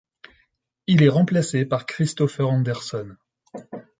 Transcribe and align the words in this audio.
Il 0.87 1.03
est 1.03 1.09
remplacé 1.09 1.63
par 1.63 1.85
Christoffer 1.85 2.41
Andersson. 2.41 3.15